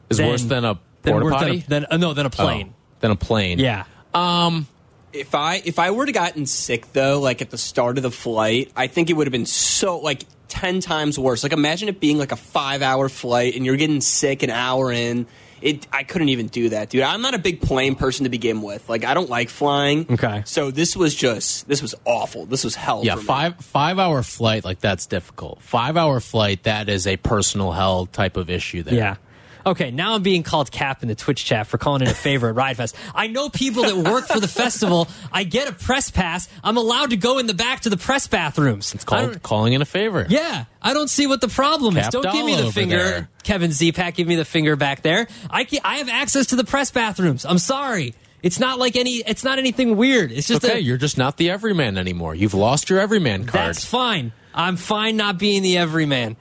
[0.10, 1.66] Is than- worse than a porta worse than a- potty.
[1.68, 2.70] Than, uh, no, than a plane.
[2.72, 3.60] Oh, than a plane.
[3.60, 3.86] Yeah.
[4.14, 4.68] Um.
[5.12, 8.10] If I if I were to gotten sick though, like at the start of the
[8.12, 10.24] flight, I think it would have been so like
[10.54, 11.42] ten times worse.
[11.42, 14.92] Like imagine it being like a five hour flight and you're getting sick an hour
[14.92, 15.26] in.
[15.64, 17.02] It I couldn't even do that, dude.
[17.02, 18.88] I'm not a big plane person to begin with.
[18.88, 20.06] Like I don't like flying.
[20.12, 20.44] Okay.
[20.46, 22.46] So this was just this was awful.
[22.46, 23.02] This was hell.
[23.04, 23.26] Yeah, for me.
[23.26, 25.62] five five hour flight like that's difficult.
[25.62, 28.94] Five hour flight that is a personal hell type of issue there.
[28.94, 29.16] Yeah.
[29.66, 32.50] Okay, now I'm being called Cap in the Twitch chat for calling it a favor
[32.50, 32.96] at Riot Fest.
[33.16, 35.08] I know people that work for the festival.
[35.32, 36.50] I get a press pass.
[36.64, 38.94] I'm allowed to go in the back to the press bathrooms.
[38.94, 40.26] It's called calling in a favor.
[40.28, 42.10] Yeah, I don't see what the problem is.
[42.10, 43.30] Don't give me the finger, there.
[43.44, 44.16] Kevin Zepak.
[44.16, 45.28] Give me the finger back there.
[45.50, 47.46] I can, I have access to the press bathrooms.
[47.46, 48.16] I'm sorry.
[48.42, 49.24] It's not like any.
[49.26, 50.32] It's not anything weird.
[50.32, 52.36] It's just okay, a, you're just not the everyman anymore.
[52.36, 53.70] You've lost your everyman card.
[53.70, 54.34] that's fine.
[54.54, 56.36] I'm fine not being the everyman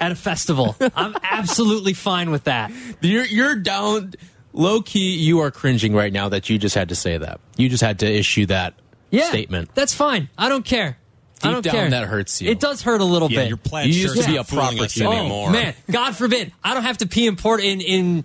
[0.00, 0.76] at a festival.
[0.96, 2.72] I'm absolutely fine with that.
[3.00, 4.14] You're you're down
[4.52, 5.16] low key.
[5.16, 7.40] You are cringing right now that you just had to say that.
[7.56, 8.74] You just had to issue that
[9.10, 9.74] Yeah, statement.
[9.74, 10.28] That's fine.
[10.38, 10.96] I don't care.
[11.42, 11.90] I Deep don't down, care.
[11.90, 12.50] that hurts you.
[12.50, 13.48] It does hurt a little Yeah, bit.
[13.48, 15.48] your plaid You shirt's used to be a fooling proper us anymore.
[15.48, 16.52] Oh man, God forbid!
[16.62, 18.24] I don't have to pee in port in in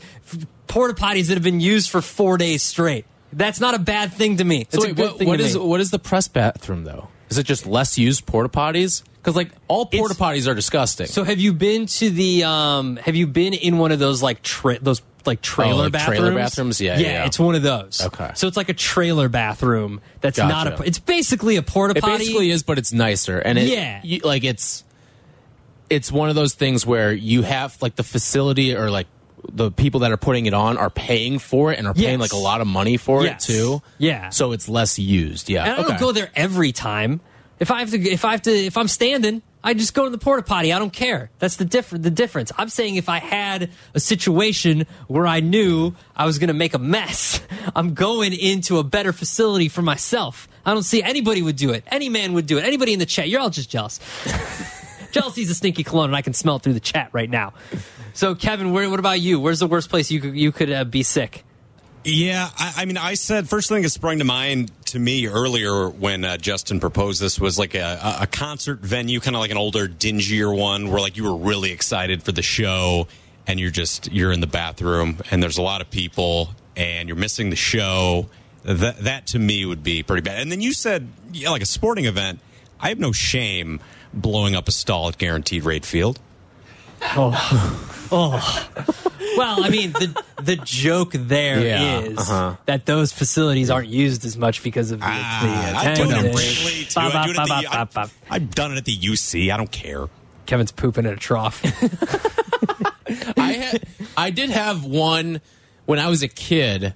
[0.67, 3.05] porta potties that have been used for four days straight.
[3.31, 4.61] That's not a bad thing to me.
[4.61, 5.61] It's So a wait, good what, thing what to is me.
[5.65, 7.07] what is the press bathroom though?
[7.29, 9.03] Is it just less used porta potties?
[9.17, 11.07] Because like all porta potties are disgusting.
[11.07, 12.43] So have you been to the?
[12.43, 15.93] um Have you been in one of those like tra- those like trailer Oh, like
[15.93, 16.19] bathrooms?
[16.19, 16.79] trailer bathrooms?
[16.81, 17.25] Yeah, yeah, yeah.
[17.25, 18.01] It's one of those.
[18.05, 18.31] Okay.
[18.35, 20.01] So it's like a trailer bathroom.
[20.21, 20.83] That's not Gotcha.
[20.83, 20.85] a.
[20.85, 22.13] It's basically a porta it potty.
[22.13, 24.01] It basically is, but it's nicer, and it, Yeah.
[24.03, 24.83] you, like it's
[25.89, 29.07] it's one of those things where you have like the facility or like
[29.51, 32.31] the people that are putting it on are paying for it and are paying Yes.
[32.31, 33.47] like a lot of money for Yes.
[33.49, 33.81] it too.
[33.97, 34.29] Yeah.
[34.29, 35.49] So it's less used.
[35.49, 35.63] Yeah.
[35.63, 35.97] And I don't Okay.
[35.99, 37.21] go there every time.
[37.59, 40.09] If I have to, if I have to, if I'm standing, I just go to
[40.11, 40.71] the porta potty.
[40.73, 41.31] I don't care.
[41.39, 42.03] That's the different.
[42.03, 42.51] The difference.
[42.57, 46.73] I'm saying if I had a situation where I knew I was going to make
[46.73, 47.39] a mess,
[47.75, 50.47] I'm going into a better facility for myself.
[50.65, 51.83] I don't see anybody would do it.
[51.87, 52.63] Any man would do it.
[52.65, 53.99] Anybody in the chat, you're all just jealous.
[55.15, 57.53] Jealousy's a stinky cologne, and I can smell it through the chat right now.
[58.13, 59.39] So, Kevin, where, what about you?
[59.39, 61.45] Where's the worst place you could you could uh, be sick?
[62.03, 65.89] Yeah, I, I mean, I said first thing that sprung to mind to me earlier
[65.89, 69.57] when uh, Justin proposed this was like a, a concert venue, kind of like an
[69.57, 73.07] older, dingier one, where like you were really excited for the show,
[73.47, 77.15] and you're just you're in the bathroom, and there's a lot of people, and you're
[77.15, 78.27] missing the show.
[78.65, 80.41] That that to me would be pretty bad.
[80.41, 82.41] And then you said yeah, like a sporting event.
[82.81, 83.79] I have no shame
[84.15, 86.19] blowing up a stall at Guaranteed Rate Field.
[87.01, 88.69] Oh, oh.
[89.37, 92.55] Well, I mean, the the joke there is Yeah, uh-huh.
[92.67, 95.39] that those facilities aren't used as much because of the, Ah,
[95.73, 96.35] the I do it attendance.
[96.35, 96.93] briefly, too.
[96.95, 98.09] Ba, I ba, do it ba, at ba, the- ba, ba.
[98.29, 99.51] I've done it at the UC.
[99.51, 100.07] I don't care.
[100.45, 101.61] Kevin's pooping in a trough.
[103.37, 103.83] I had,
[104.15, 105.41] I did have one
[105.85, 106.93] when I was a kid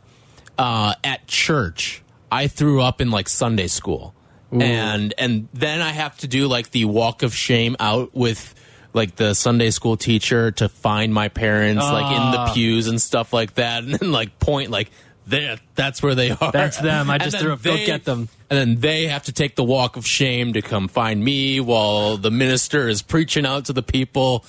[0.57, 2.01] uh, at church.
[2.31, 4.13] I threw up in like Sunday school,
[4.51, 8.55] and and then I have to do like the walk of shame out with
[8.93, 12.53] like the Sunday school teacher to find my parents like in the Ah.
[12.53, 14.89] pews and stuff like that, and then like point like
[15.27, 16.51] there that's where they are.
[16.51, 17.09] That's them.
[17.09, 17.61] I just threw up.
[17.61, 18.29] Go get them.
[18.49, 22.17] And then they have to take the walk of shame to come find me while
[22.17, 24.43] the minister is preaching out to the people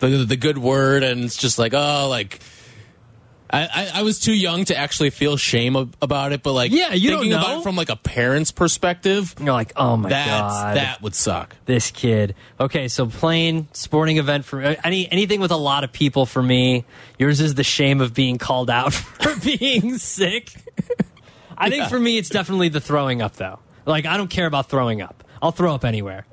[0.00, 2.40] the the good word, and it's just like oh, like
[3.48, 6.92] I, I, was too young to actually feel shame ab- about it, but like Yeah,
[6.94, 7.60] you don't thinking about know.
[7.60, 11.54] it from like a parent's perspective, You're like, oh my that's god, that would suck.
[11.64, 12.34] this kid.
[12.58, 16.42] Okay, so plain sporting event for uh, any anything with a lot of people for
[16.42, 16.84] me.
[17.18, 20.50] Yours is the shame of being called out for being sick.
[21.56, 23.60] I think for me, it's definitely the throwing up though.
[23.86, 25.22] Like I don't care about throwing up.
[25.40, 26.26] I'll throw up anywhere.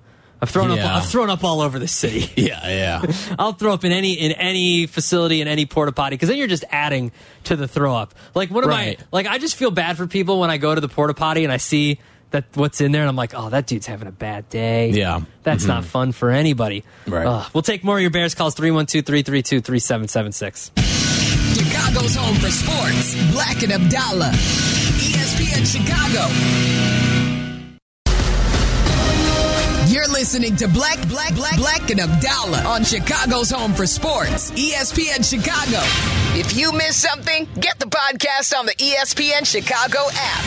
[0.43, 0.79] I've thrown up.
[0.79, 2.29] I've thrown up all over the city.
[2.43, 3.01] Yeah, yeah.
[3.39, 6.47] I'll throw up in any in any facility in any porta potty because then you're
[6.47, 7.11] just adding
[7.45, 8.13] to the throw up.
[8.35, 8.99] Like what am Right.
[8.99, 9.25] I like?
[9.27, 11.57] I just feel bad for people when I go to the porta potty and I
[11.57, 11.99] see
[12.31, 14.89] that what's in there and I'm like, oh, that dude's having a bad day.
[14.89, 15.21] Yeah.
[15.43, 15.67] that's Mhm.
[15.67, 16.83] not fun for anybody.
[17.07, 17.25] Right.
[17.27, 17.45] Ugh.
[17.53, 20.71] we'll take more of your Bears calls 312-332-3776.
[21.55, 23.13] Chicago's home for sports.
[23.31, 24.31] Bleck and Abdalla.
[24.33, 26.27] ESPN Chicago.
[30.23, 34.51] Listening to Bleck, Bleck, Bleck, Bleck and Abdalla on Chicago's home for sports.
[34.51, 35.79] ESPN Chicago.
[36.39, 40.45] If you miss something, get the podcast on the ESPN Chicago app.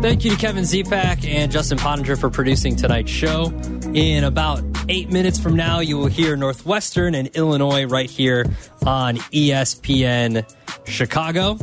[0.00, 3.52] Thank you to Kevin Zepak and Justin Pottinger for producing tonight's show.
[3.92, 8.46] In about eight minutes from now, you will hear Northwestern and Illinois right here
[8.86, 10.46] on ESPN
[10.86, 11.58] Chicago.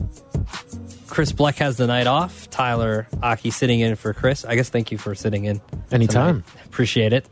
[1.12, 2.50] Chris Bleck has the night off.
[2.50, 4.46] Tyler Aki sitting in for Chris.
[4.46, 5.60] I guess thank you for sitting in.
[5.92, 6.44] Anytime.
[6.44, 6.66] tonight.
[6.66, 7.28] Appreciate it.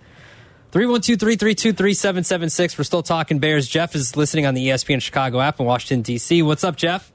[0.71, 2.77] 312 332 3776.
[2.77, 3.69] We're still talking Bears.
[3.69, 6.41] Jeff is listening on the ESPN Chicago app in Washington, D.C.
[6.41, 7.13] What's up, Jeff?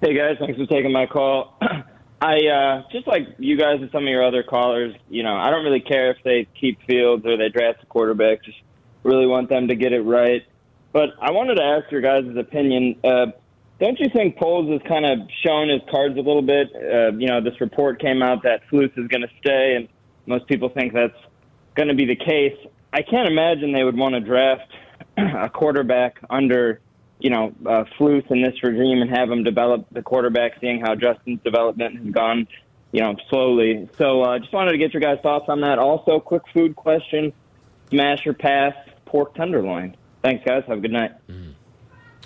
[0.00, 1.58] Hey guys, thanks for taking my call.
[2.20, 4.94] I uh, just like you guys and some of your other callers.
[5.10, 8.44] You know, I don't really care if they keep Fields or they draft a quarterback.
[8.44, 8.58] Just
[9.02, 10.46] really want them to get it right.
[10.92, 13.00] But I wanted to ask your guys' opinion.
[13.02, 13.26] Uh,
[13.78, 16.68] don't you think Poles has kind of shown his cards a little bit?
[16.74, 19.88] Uh, you know, this report came out that Flus is going to stay, and
[20.26, 21.18] most people think that's
[21.74, 22.56] going to be the case.
[22.92, 24.72] I can't imagine they would want to draft
[25.18, 26.80] a quarterback under
[27.18, 30.94] you know, uh, Flus in this regime and have him develop the quarterback, seeing how
[30.94, 32.46] Justin's development has gone,
[32.92, 33.88] you know, slowly.
[33.96, 35.78] So uh, just wanted to get your guys' thoughts on that.
[35.78, 37.32] Also, quick food question:
[37.90, 38.74] smash or pass
[39.06, 39.96] pork tenderloin?
[40.22, 40.64] Thanks, guys.
[40.66, 41.12] Have a good night.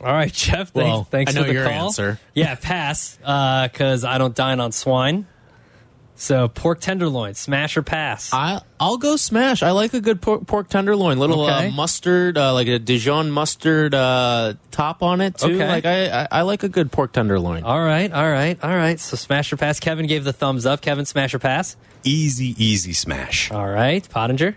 [0.01, 0.71] All right, Jeff.
[0.71, 1.87] Thanks, Well, thanks I know for the your call.
[1.87, 2.19] answer.
[2.35, 3.17] Yeah, pass.
[3.19, 5.27] Because I don't dine on swine.
[6.17, 8.29] So pork tenderloin, smash or pass.
[8.35, 9.63] I I'll go smash.
[9.63, 11.69] I like a good pork, pork tenderloin, little Okay.
[11.69, 15.55] uh, mustard, uh, like a Dijon mustard uh, top on it too.
[15.55, 15.67] Okay.
[15.67, 17.65] Like I, I I like a good pork tenderloin.
[17.65, 19.01] All right, all right, all right.
[19.01, 19.81] So smash or pass.
[19.81, 20.83] Kevin gave the thumbs up.
[20.83, 21.75] Kevin, smash or pass.
[22.05, 23.51] Easy, easy smash.
[23.51, 24.57] All right, Pottinger.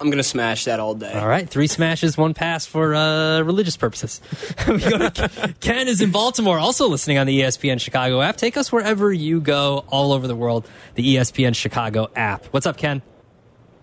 [0.00, 1.12] I'm gonna smash that all day.
[1.12, 4.22] All right, three smashes, one pass for uh, religious purposes.
[4.68, 8.36] we go to Ken is in Baltimore, also listening on the ESPN Chicago app.
[8.36, 10.66] Take us wherever you go, all over the world.
[10.94, 12.46] The ESPN Chicago app.
[12.46, 13.02] What's up, Ken?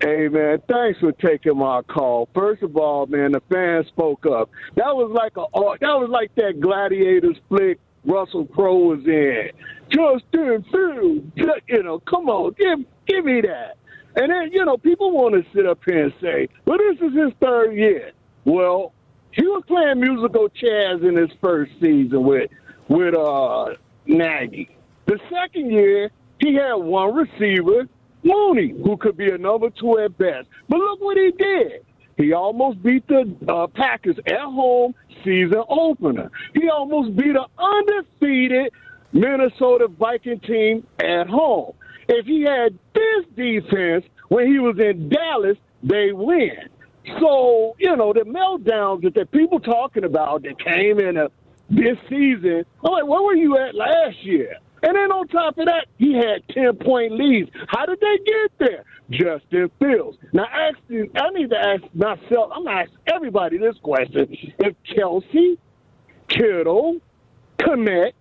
[0.02, 2.30] Hey man, thanks for taking my call.
[2.34, 4.50] First of all, man, the fans spoke up.
[4.76, 9.50] That was like a oh, that was like that Gladiators flick Russell Crowe was in.
[9.90, 13.78] Justin Fields, you know, come on, give give me that.
[14.18, 17.16] And then you know, people want to sit up here and say, "Well, this is
[17.16, 18.12] his third year."
[18.46, 18.94] Well,
[19.32, 22.50] he was playing musical chairs in his first season with
[22.90, 23.76] with uh
[24.08, 24.76] Nagy.
[25.06, 27.88] The second year, he had one receiver,
[28.24, 30.48] Mooney, who could be a number two at best.
[30.68, 31.86] But look what he did.
[32.18, 36.32] He almost beat the uh, Packers at home season opener.
[36.56, 38.72] He almost beat an undefeated
[39.14, 41.74] Minnesota Viking team at home.
[42.08, 46.70] If he had this defense when he was in Dallas, they win.
[47.20, 51.30] So, you know, the meltdowns that the people talking about that came in a,
[51.70, 54.58] this season, I'm like, where were you at last year?
[54.84, 57.50] And then on top of that, he had 10 point leads.
[57.68, 58.84] How did they get there?
[59.10, 60.18] Justin Fields.
[60.34, 64.28] Now, I need to ask myself, I'm going to ask everybody this question.
[64.60, 65.58] If Kelce,
[66.28, 67.00] Kittle,
[67.60, 68.12] Kmet,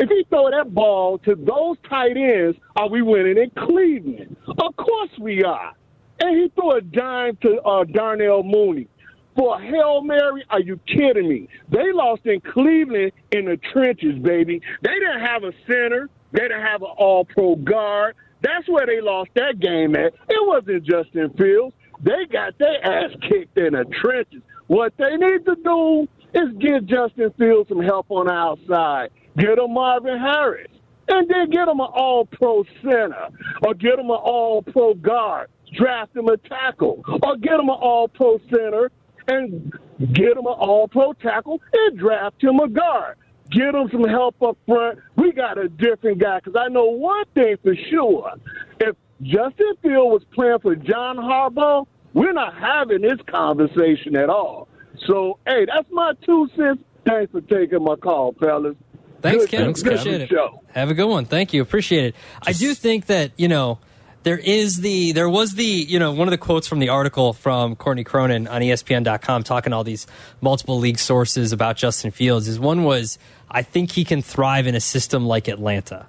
[0.00, 4.34] if he throw that ball to those tight ends, are we winning in Cleveland?
[4.48, 5.72] Of course we are.
[6.20, 8.88] And he threw a dime to uh, Darnell Mooney.
[9.36, 11.48] For a Hail Mary, are you kidding me?
[11.68, 14.62] They lost in Cleveland in the trenches, baby.
[14.82, 16.08] They didn't have a center.
[16.32, 18.16] They didn't have an all pro guard.
[18.40, 20.14] That's where they lost that game at.
[20.28, 21.74] It wasn't Justin Fields.
[22.02, 24.40] They got their ass kicked in the trenches.
[24.66, 29.10] What they need to do is give Justin Fields some help on the outside.
[29.36, 30.70] Get him Marvin Harris.
[31.08, 33.28] And then get him an all pro center.
[33.62, 35.48] Or get him an all pro guard.
[35.72, 37.02] Draft him a tackle.
[37.22, 38.90] Or get him an all pro center
[39.28, 39.72] and
[40.12, 43.16] get him an all pro tackle and draft him a guard.
[43.50, 44.98] Get him some help up front.
[45.16, 48.32] We got a different guy because I know one thing for sure.
[48.78, 54.68] If Justin Field was playing for John Harbaugh, we're not having this conversation at all.
[55.06, 56.82] So, hey, that's my two cents.
[57.06, 58.76] Thanks for taking my call, fellas.
[59.20, 59.72] Thanks, Good- Ken.
[59.72, 60.28] good Appreciate it.
[60.30, 60.62] show.
[60.72, 61.24] Have a good one.
[61.24, 61.62] Thank you.
[61.62, 62.14] Appreciate it.
[62.46, 63.78] I do think that, you know,
[64.22, 67.32] there is the, there was the, you know, one of the quotes from the article
[67.32, 70.06] from Courtney Cronin on ESPN.com talking all these
[70.40, 73.18] multiple league sources about Justin Fields is one was,
[73.50, 76.06] I think he can thrive in a system like Atlanta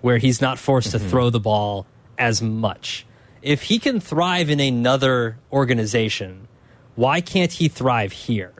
[0.00, 1.08] where he's not forced to mm-hmm.
[1.08, 3.04] throw the ball as much.
[3.42, 6.48] If he can thrive in another organization,
[6.94, 8.52] why can't he thrive here?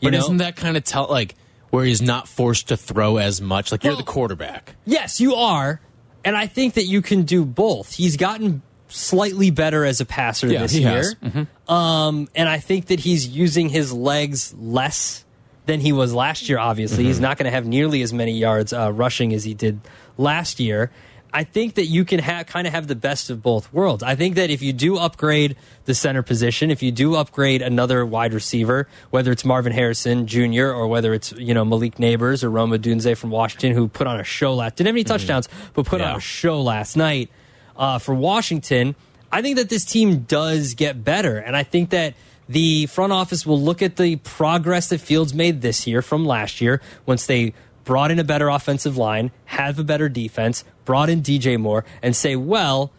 [0.00, 0.18] You but know?
[0.18, 1.34] isn't that kind of tell like
[1.72, 3.72] where he's not forced to throw as much?
[3.72, 4.76] Like you're the quarterback.
[4.84, 5.80] Yes, you are.
[6.22, 7.94] And I think that you can do both.
[7.94, 11.02] He's gotten slightly better as a passer Yeah, this year.
[11.24, 11.46] Mhm.
[11.72, 15.24] Um, and I think that he's using his legs less
[15.64, 17.04] than he was last year, obviously.
[17.04, 19.80] He's not going to have nearly as many yards uh, rushing as he did
[20.18, 20.90] last year.
[21.34, 24.02] I think that you can ha- kind of have the best of both worlds.
[24.02, 28.04] I think that if you do upgrade the center position, if you do upgrade another
[28.04, 30.66] wide receiver, whether it's Marvin Harrison Jr.
[30.66, 34.20] or whether it's you know Malik Nabers or Rome Odunze from Washington, who put on
[34.20, 37.30] a show last didn't have any touchdowns, but put on a show last night
[37.76, 38.94] uh, for Washington.
[39.30, 42.14] I think that this team does get better, and I think that
[42.48, 46.60] the front office will look at the progress that Fields made this year from last
[46.60, 51.22] year once they brought in a better offensive line, have a better defense, brought in
[51.22, 52.92] DJ Moore, and say, well,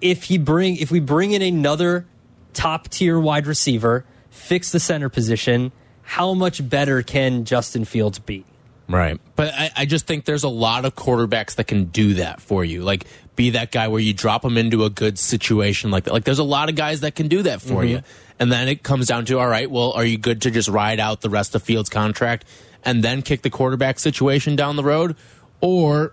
[0.00, 2.06] if he bring if we bring in another
[2.54, 8.44] top tier wide receiver, fix the center position, how much better can Justin Fields be?
[8.88, 9.20] Right.
[9.36, 12.64] But I, I just think there's a lot of quarterbacks that can do that for
[12.64, 12.82] you.
[12.82, 13.04] Like,
[13.36, 16.12] be that guy where you drop them into a good situation like that.
[16.14, 17.88] Like, there's a lot of guys that can do that for Mhm.
[17.90, 18.02] you.
[18.40, 20.98] And then it comes down to, all right, well, are you good to just ride
[21.00, 22.46] out the rest of Fields' contract
[22.84, 25.16] and then kick the quarterback situation down the road?
[25.60, 26.12] Or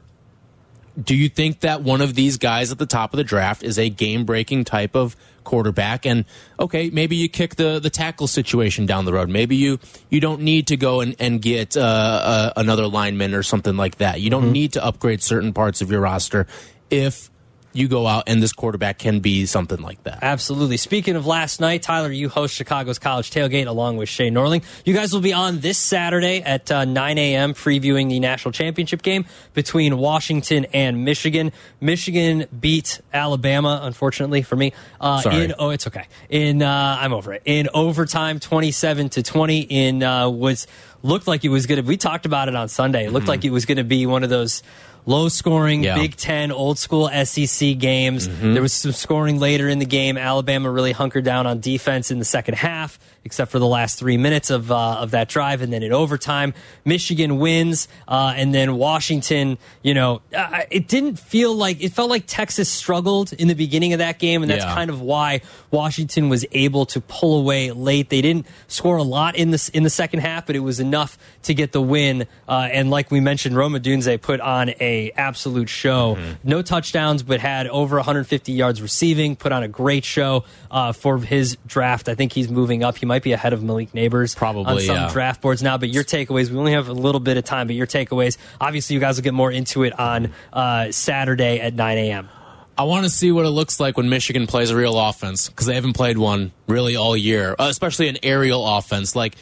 [1.02, 3.78] do you think that one of these guys at the top of the draft is
[3.78, 6.06] a game breaking type of quarterback?
[6.06, 6.26] And
[6.60, 9.30] okay maybe you kick the the tackle situation down the road.
[9.30, 13.44] Maybe you you don't need to go and, and get uh, uh, another lineman or
[13.44, 14.22] something like that.
[14.22, 16.48] You don't need to upgrade certain parts of your roster
[16.90, 17.30] if
[17.76, 20.78] you go out and this quarterback can be something like that Absolutely.
[20.78, 24.64] Speaking of last night, Tyler, you host Chicago's College Tailgate along with Shay Norling.
[24.84, 27.54] You guys will be on this Saturday at uh, 9 a.m.
[27.54, 31.52] previewing the national championship game between Washington and Michigan.
[31.80, 34.74] Michigan beat Alabama, unfortunately for me.
[35.00, 35.46] Uh, Sorry.
[35.46, 36.06] In, oh, it's okay.
[36.30, 37.44] In uh, I'm over it.
[37.46, 39.60] In overtime, 27 to 20.
[39.60, 40.68] In uh, was
[41.04, 41.88] looked like it was going to.
[41.88, 43.06] We talked about it on Sunday.
[43.06, 44.64] It looked like it was going to be one of those
[45.06, 45.96] low scoring Yeah.
[45.96, 48.28] Big Ten old school SEC games.
[48.28, 48.54] Mm-hmm.
[48.54, 50.18] There was some scoring later in the game.
[50.18, 54.18] Alabama really hunkered down on defense in the second half, except for the last three
[54.18, 56.54] minutes of uh, of that drive, and then in overtime,
[56.86, 59.58] Michigan wins, uh, and then Washington.
[59.84, 63.94] You know, uh, it didn't feel like it felt like Texas struggled in the beginning
[63.94, 64.74] of that game, and that's Yeah.
[64.74, 68.10] kind of why Washington was able to pull away late.
[68.10, 71.18] They didn't score a lot in the in the second half, but it was enough
[71.44, 72.28] to get the win.
[72.48, 76.18] Uh, and like we mentioned, Rome Odunze put on a absolute show.
[76.44, 79.36] No touchdowns, but had over 150 yards receiving.
[79.36, 82.08] Put on a great show uh, for his draft.
[82.08, 82.98] I think he's moving up.
[82.98, 85.10] He might be ahead of Malik Nabers Probably, on some yeah.
[85.12, 85.78] draft boards now.
[85.78, 87.68] But your takeaways, we only have a little bit of time.
[87.68, 91.74] But your takeaways, obviously, you guys will get more into it on uh, Saturday at
[91.74, 92.30] 9 a.m.
[92.78, 95.66] I want to see what it looks like when Michigan plays a real offense because
[95.66, 99.16] they haven't played one really all year, uh, especially an aerial offense.
[99.16, 99.36] Like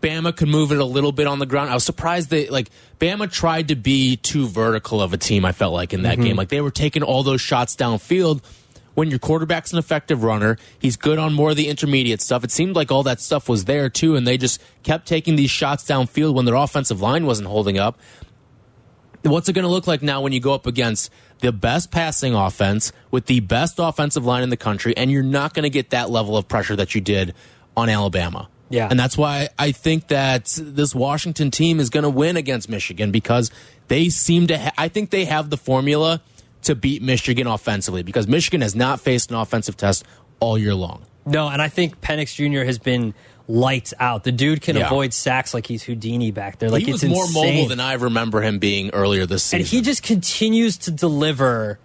[0.00, 1.68] Bama could move it a little bit on the ground.
[1.70, 5.44] I was surprised that like Bama tried to be too vertical of a team.
[5.44, 6.24] I felt like in that Mhm.
[6.24, 8.40] game, like they were taking all those shots downfield.
[8.94, 12.44] When your quarterback's an effective runner, he's good on more of the intermediate stuff.
[12.44, 15.50] It seemed like all that stuff was there too, and they just kept taking these
[15.50, 17.98] shots downfield when their offensive line wasn't holding up.
[19.22, 22.34] What's it going to look like now when you go up against the best passing
[22.34, 25.90] offense with the best offensive line in the country, and you're not going to get
[25.90, 27.34] that level of pressure that you did
[27.76, 28.48] on Alabama?
[28.68, 28.88] Yeah.
[28.90, 33.10] And that's why I think that this Washington team is going to win against Michigan
[33.10, 33.50] because
[33.88, 36.22] they seem to, ha- I think they have the formula
[36.62, 40.04] to beat Michigan offensively because Michigan has not faced an offensive test
[40.40, 41.02] all year long.
[41.26, 42.64] No, and I think Penix Jr.
[42.64, 43.14] has been
[43.48, 44.24] lights out.
[44.24, 44.86] The dude can Yeah.
[44.86, 46.70] avoid sacks like he's Houdini back there.
[46.70, 47.54] Like he it's was more insane.
[47.56, 49.60] mobile than I remember him being earlier this season.
[49.60, 51.78] and he just continues to deliver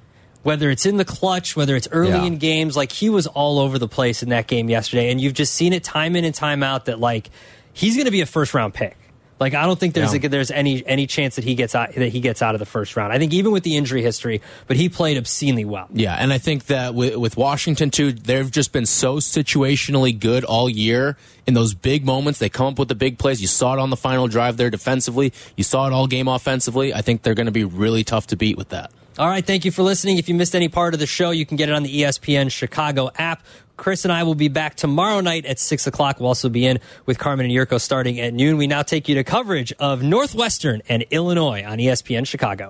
[0.43, 2.23] whether it's in the clutch whether it's early Yeah.
[2.25, 5.33] in games like he was all over the place in that game yesterday and you've
[5.33, 7.29] just seen it time in and time out that like
[7.73, 8.95] he's going to be a first round pick
[9.39, 10.25] like I don't think there's Yeah.
[10.25, 12.65] a, there's any any chance that he gets out that he gets out of the
[12.65, 13.13] first round.
[13.13, 15.87] I think even with the injury history, but he played obscenely well.
[15.93, 20.43] Yeah, and I think that with, with Washington too, they've just been so situationally good
[20.43, 22.39] all year in those big moments.
[22.39, 23.41] They come up with the big plays.
[23.41, 25.33] You saw it on the final drive there defensively.
[25.55, 26.93] You saw it all game offensively.
[26.93, 28.91] I think they're going to be really tough to beat with that.
[29.19, 30.17] All right, thank you for listening.
[30.19, 32.51] If you missed any part of the show, you can get it on the ESPN
[32.51, 33.41] Chicago app.
[33.77, 36.19] Chris and I will be back tomorrow night at 6 o'clock.
[36.19, 38.57] We'll also be in with Carmen and Jurko starting at noon.
[38.57, 42.69] We now take you to coverage of Northwestern and Illinois on ESPN Chicago.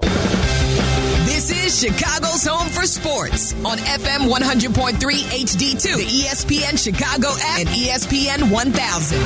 [1.28, 7.68] This is Chicago's home for sports on FM 100.3 HD2, the ESPN Chicago app, and
[7.70, 9.20] ESPN 1000.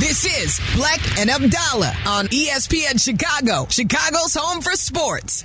[0.00, 5.42] This is Bleck and Abdalla on ESPN Chicago, Chicago's home for sports.